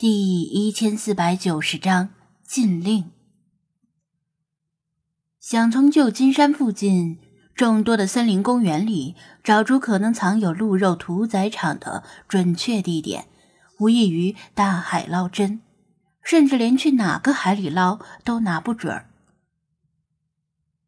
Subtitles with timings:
[0.00, 2.10] 第一千四百九十章
[2.44, 3.10] 禁令。
[5.40, 7.18] 想从旧金山附近
[7.52, 13.26] 众多的森林公园里找出可能藏有鹿肉屠宰场的准确地点，
[13.80, 15.62] 无异于大海捞针，
[16.22, 19.04] 甚至连去哪个海里捞都拿不准。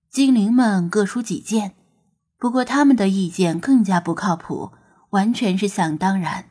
[0.08, 1.74] 精灵们各抒己见，
[2.38, 4.70] 不过他们的意见更加不靠谱，
[5.10, 6.49] 完全是想当然。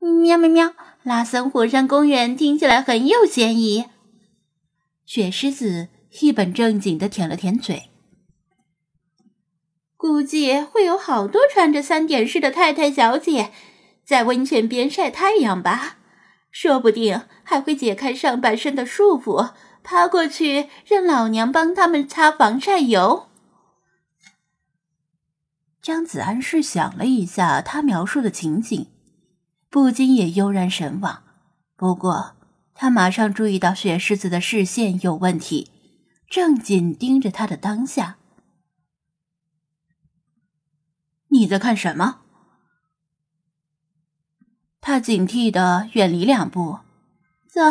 [0.00, 0.74] 喵喵喵！
[1.02, 3.84] 拉森火山公园听起来很有嫌疑。
[5.04, 5.88] 雪狮子
[6.20, 7.90] 一本正经的舔了舔嘴，
[9.98, 13.52] 估计会有好多穿着三点式的太太小姐
[14.02, 15.98] 在温泉边晒太阳吧？
[16.50, 23.28] 说不定还会解开上半身的束缚，趴过去让老娘帮他们擦防晒油。
[25.82, 28.86] 张子安试想了一下他描述的情景。
[29.70, 31.22] 不禁也悠然神往，
[31.76, 32.34] 不过
[32.74, 35.70] 他马上注意到雪狮子的视线有问题，
[36.28, 38.16] 正紧盯着他的当下。
[41.28, 42.18] 你在看什么？
[44.80, 46.80] 他警惕的远离两步。
[47.48, 47.70] 这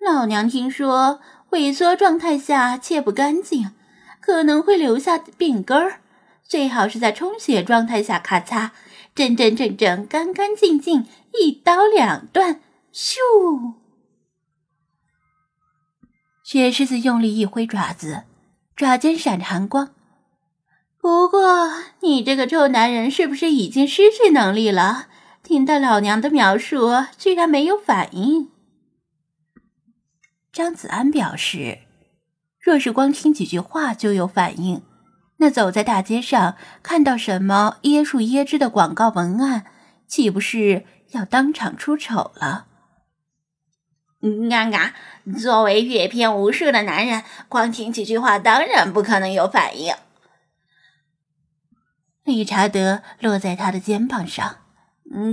[0.00, 3.72] 老娘听说，萎缩状态下切不干净，
[4.20, 6.00] 可能会留下病根儿，
[6.42, 8.70] 最好是在充血状态下咔嚓。
[9.18, 11.04] 真真正正、干干净净，
[11.40, 12.60] 一刀两断！
[12.94, 13.74] 咻！
[16.44, 18.22] 雪狮子用力一挥爪子，
[18.76, 19.92] 爪尖闪着寒光。
[21.00, 21.68] 不过，
[22.02, 25.08] 你这个臭男人是不是已经失去能力了？
[25.42, 28.52] 听到老娘的描述，居然没有反应。
[30.52, 31.80] 张子安表示，
[32.60, 34.80] 若是光听几句话就有反应。
[35.38, 39.64] 那走在大街上看到什么椰树椰汁的广告文案，
[40.06, 42.66] 岂不是要当场出丑了？
[44.50, 44.94] 嘎嘎！
[45.38, 49.94] 作为阅片无数的男人，光听几句话当然不可能有反应。
[52.24, 54.56] 理查德落在他的肩膀上，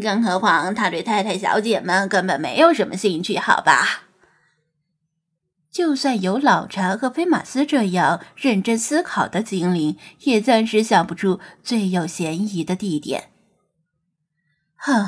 [0.01, 4.04] 更何况他对太太小姐们根本没有什么兴趣，好吧？
[5.75, 13.31] 就算有老查和菲马斯这样认真思考的精灵，也暂时想不出最有嫌疑的地点。
[14.78, 15.06] 哼，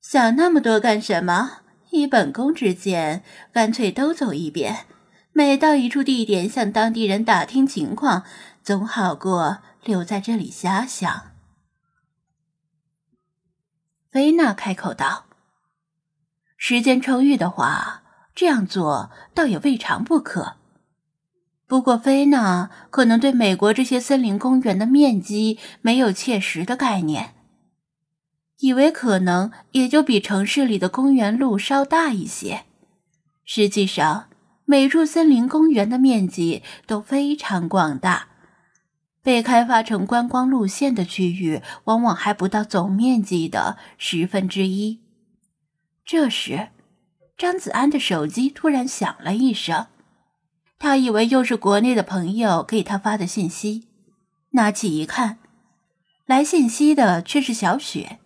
[0.00, 1.62] 想那么多干什么？
[1.90, 4.86] 以本宫之见，干脆都走一遍。
[5.32, 8.22] 每到一处地点，向当地人打听情况，
[8.62, 11.32] 总好过留在这里瞎想。
[14.08, 15.24] 菲娜开口道
[16.56, 17.96] ：“时间充裕的话。”
[18.34, 20.56] 这样做倒也未尝不可，
[21.66, 27.34] 不过菲娜可能对美国这些森林公园的面积没有切实的概念，
[28.60, 32.62] 以为可能也就比城市里的公园路稍大一些。
[33.44, 34.30] 实际上，
[34.64, 38.28] 每处森林公园的面积都非常广大，
[39.22, 45.00] 被开发成观光路线的区域往往还不到总面积的十分之一。
[46.04, 46.68] 这时。
[47.40, 49.86] 张子安的手机突然响了一声，
[50.78, 53.88] 他以为又是国内的朋友给他发的信息，
[54.50, 55.38] 拿起一看，
[56.26, 58.18] 来信息的却是小雪。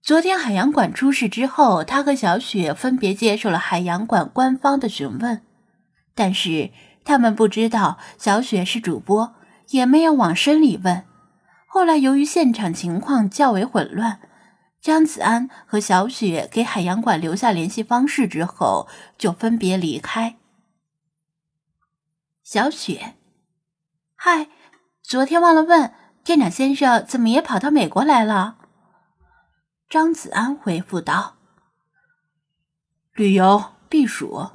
[0.00, 5.42] 昨天海洋馆出事之后，他和小雪分别接受了海洋馆官方的询问，
[6.14, 6.70] 但是
[7.04, 9.34] 他们不知道小雪是主播，
[9.70, 11.02] 也没有往深里问。
[11.66, 14.20] 后来由于现场情况较为混乱。
[14.82, 20.36] 张子安和小雪给海洋馆留下联系方式之后，就分别离开。
[22.42, 23.14] 小雪，
[24.16, 24.48] 嗨，
[25.00, 25.94] 昨天忘了问
[26.24, 28.56] 店长先生怎么也跑到美国来了。
[29.88, 31.36] 张子安回复道
[33.14, 34.48] ：“旅游避暑。”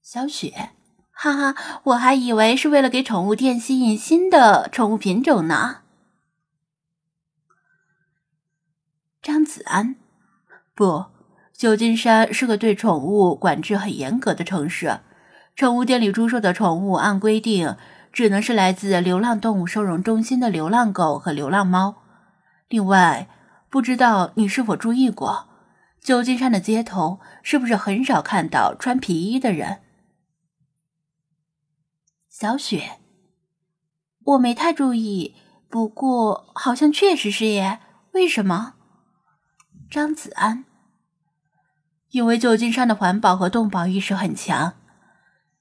[0.00, 0.70] 小雪，
[1.10, 5.82] 哈哈，我还以为是为了给宠物店吸引新的宠物品种呢。
[9.28, 9.94] 张子安，
[10.74, 11.04] 不，
[11.52, 15.00] 旧金山是个对宠物管制很严格的城市，
[15.54, 17.76] 宠物店里出售的宠物按规定
[18.10, 21.96] 只能是来自流浪动物收容中心的流浪狗和流浪猫。
[22.68, 23.28] 另外，
[23.68, 25.46] 不知道你是否注意过，
[26.00, 29.80] 旧金山的街头是不是很少看到穿皮衣的人？
[32.30, 32.92] 小雪，
[34.24, 35.34] 我没太注意，
[35.68, 37.80] 不过好像确实是耶。
[38.12, 38.76] 为什么？
[39.90, 40.66] 张子安，
[42.10, 44.74] 因为旧金山的环保和动保意识很强，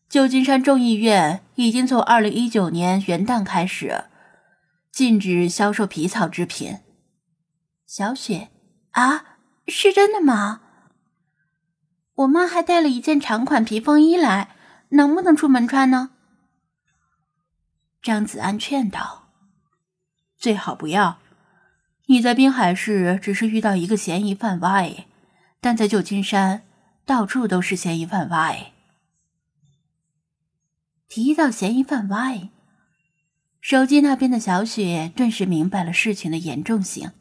[0.10, 4.04] 旧金山众议院已经从二零一九年元旦开始
[4.92, 6.80] 禁止销售皮草制品。
[7.86, 8.50] 小雪，
[8.92, 9.38] 啊，
[9.68, 10.62] 是真的吗？
[12.16, 14.56] 我妈还带了一件长款皮风衣来，
[14.90, 16.10] 能不能出门穿呢？
[18.02, 19.30] 张子安劝道
[20.38, 21.20] ：“最好不要。
[22.10, 25.06] 你在滨海市只是遇到一个嫌疑犯 Y，
[25.60, 26.64] 但在旧金山
[27.06, 28.72] 到处都是嫌疑犯 Y。”
[31.10, 32.50] 提到嫌疑犯 Y，
[33.60, 37.12] 手机那边的小雪顿时明白了事情的严重性。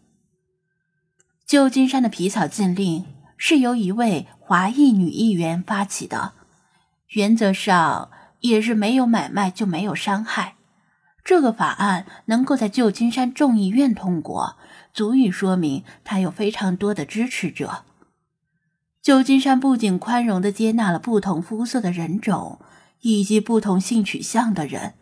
[1.45, 3.07] 旧金山的皮草禁令
[3.37, 6.35] 是由一位华裔女议员发起的，
[7.09, 8.11] 原则上
[8.41, 10.55] 也是没有买卖就没有伤害。
[11.25, 14.57] 这个法案能够在旧金山众议院通过，
[14.97, 17.85] 足以说明他有非常多的支持者。
[19.03, 22.59] 旧金山不仅宽容的接纳了不同肤色的人种
[23.03, 24.95] 以及不同性取向的人，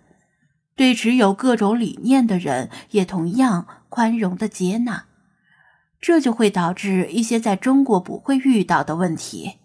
[0.75, 5.05] 对持有各种理念的人也同样宽容的接纳，
[6.01, 9.59] 这就会导致一些在中国不会遇到的问题。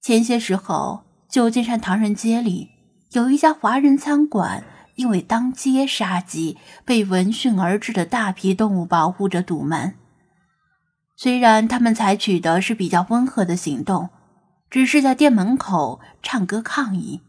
[0.00, 2.70] 前些时候，旧金山唐人街里
[3.12, 4.64] 有一家华人餐馆。
[4.96, 9.94] 因为当街杀鸡，被闻讯而至的大批动物保护者堵门。
[11.14, 14.10] 虽然他们采取的是比较温和的行动，
[14.68, 17.22] 只是在店门口唱歌抗议，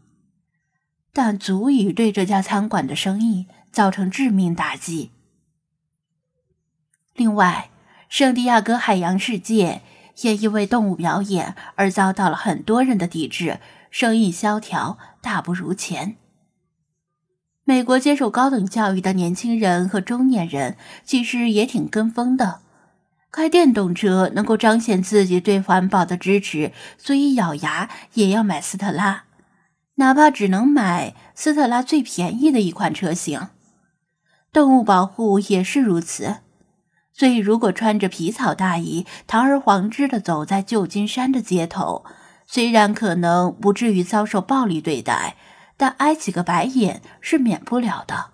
[1.12, 5.12] 但足以对这家餐馆的生意造成致命打击。
[7.14, 7.70] 另外，
[8.08, 9.82] 圣地亚哥海洋世界
[10.22, 13.60] 也因为动物表演而遭到了很多人的抵制，
[13.90, 16.16] 生意萧条，大不如前。
[17.68, 22.60] 美国接受高等教育的年轻人和中年人其实也挺跟风的，
[23.30, 29.24] 开电动车能够彰显自己对环保的支持，所以咬牙也要买斯特拉，
[29.96, 33.48] 哪怕只能买斯特拉最便宜的一款车型。
[34.50, 36.36] 动物保护也是如此，
[37.12, 42.06] 所以如果穿着皮草大衣，堂而皇之的走在旧金山的街头，
[42.46, 45.36] 虽然可能不至于遭受暴力对待。
[45.78, 48.32] 但挨几个白眼是免不了的。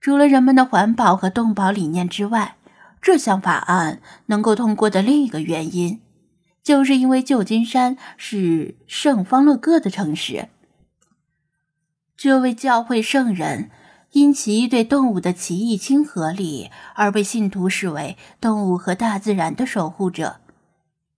[0.00, 2.56] 除了人们的环保和动保理念之外，
[3.00, 6.02] 这项法案能够通过的另一个原因，
[6.62, 10.50] 就是因为旧金山是圣方乐各的城市。
[12.16, 13.70] 这位教会圣人
[14.12, 20.40] 因其对动物的奇异亲和力而被信徒视为动物和大自然的守护者。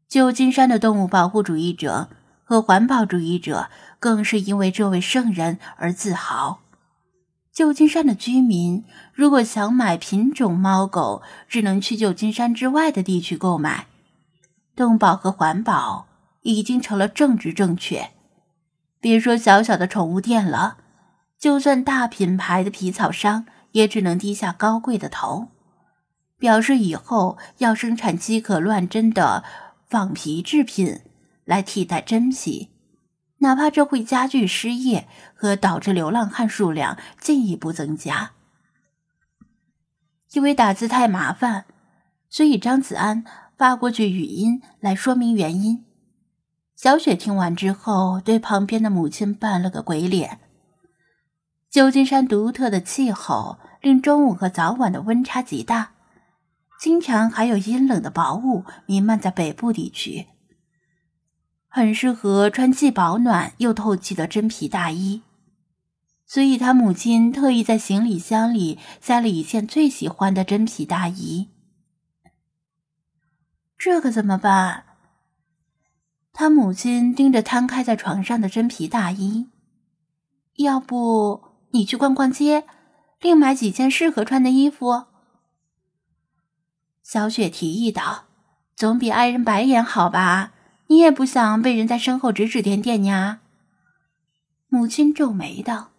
[0.09, 2.09] 旧金山的动物保护主义者。
[2.49, 6.61] 和环保主义者更是因为这位圣人而自豪。
[7.53, 13.87] 旧金山的居民如果想买品种猫狗，只能去旧金山之外的地区购买。
[14.77, 16.07] 动保和环保
[16.43, 18.11] 已经成了政治正确，
[19.01, 20.77] 别说小小的宠物店了，
[21.41, 25.49] 就算大品牌的皮草商也只能低下高贵的头，
[26.39, 29.43] 表示以后要生产饥渴乱真的
[29.89, 31.01] 仿皮制品。
[31.47, 32.69] 来替代真皮，
[33.39, 38.33] 哪怕这会加剧失业和导致流浪汉数量进一步增加。
[40.33, 41.65] 因为打字太麻烦，
[42.29, 43.25] 所以张子安
[43.57, 45.85] 发过去语音来说明原因。
[46.75, 50.41] 小雪听完之后，对旁边的母亲扮了个鬼脸。
[51.71, 55.93] 旧金山独特的气候令中午和早晚的温差极大，
[56.79, 60.26] 经常还有阴冷的薄雾弥漫在北部地区。
[61.76, 65.21] 很适合穿既保暖又透气的真皮大衣，
[66.25, 71.50] 所以他母亲特意在行李箱里塞了一件最喜欢的真皮大衣。
[73.76, 74.85] 这可怎么办？
[76.33, 79.50] 他母亲盯着摊开在床上的真皮大衣，
[80.54, 81.42] 要不
[81.73, 82.64] 你去逛逛街，
[83.21, 85.04] 另买几件适合穿的衣服？
[87.02, 88.25] 小雪提议道
[88.75, 90.54] ：“总比挨人白眼好吧？”
[90.88, 93.40] 你也不想被人在身后指指点点呀？
[94.69, 95.90] 母亲皱眉道：“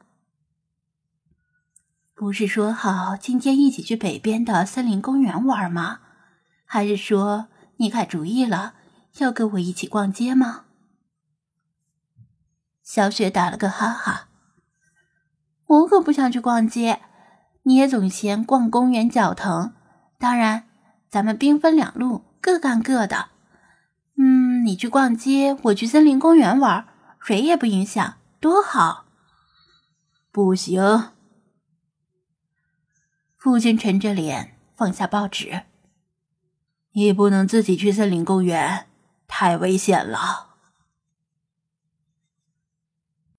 [2.16, 6.00] 不是说好今天一起去北边的森林公园玩吗？
[6.66, 8.76] 还是说你改主意了，
[9.18, 10.66] 要跟我一起逛街吗？”
[12.84, 14.30] 小雪打了个哈哈
[15.68, 17.02] ：“我可不想去逛街，
[17.64, 19.74] 你也总嫌逛公园脚疼。
[20.18, 20.68] 当然，
[21.10, 23.32] 咱们兵分两路，各干各的。”
[24.68, 26.86] 你去逛街，我去森林公园玩，
[27.22, 29.06] 谁也不影响，多好。
[30.30, 31.14] 不行，
[33.38, 35.62] 父亲沉着脸放下报纸。
[36.92, 38.88] 你不能自己去森林公园，
[39.26, 40.47] 太危险了。